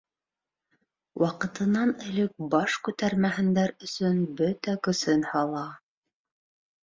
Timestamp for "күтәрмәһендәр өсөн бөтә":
2.87-4.75